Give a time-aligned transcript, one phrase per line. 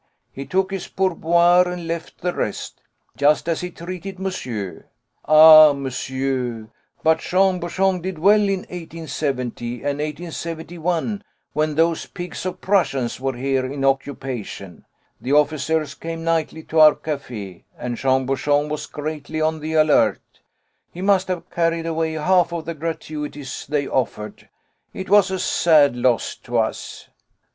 [0.31, 2.81] He took his pourboire and left the rest,
[3.15, 4.87] just as he treated monsieur.
[5.25, 5.73] Ah!
[5.73, 6.69] monsieur!
[7.03, 13.37] but Jean Bouchon did well in 1870 and 1871 when those pigs of Prussians were
[13.37, 14.85] here in occupation.
[15.21, 20.23] The officers came nightly to our café, and Jean Bouchon was greatly on the alert.
[20.91, 24.49] He must have carried away half of the gratuities they offered.
[24.95, 27.07] It was a sad loss to us."